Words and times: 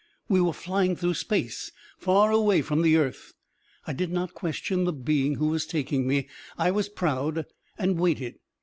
We 0.27 0.41
were 0.41 0.51
flying 0.51 0.95
through 0.95 1.13
space 1.13 1.71
far 1.99 2.31
away 2.31 2.63
from 2.63 2.81
the 2.81 2.97
earth. 2.97 3.35
I 3.85 3.93
did 3.93 4.11
not 4.11 4.33
question 4.33 4.85
the 4.85 4.93
being 4.93 5.35
who 5.35 5.49
was 5.49 5.67
taking 5.67 6.07
me; 6.07 6.27
I 6.57 6.71
was 6.71 6.89
proud 6.89 7.45
and 7.77 7.99
waited. 7.99 8.39